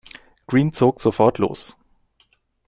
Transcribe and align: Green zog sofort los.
Green 0.47 0.71
zog 0.71 0.99
sofort 0.99 1.37
los. 1.37 1.77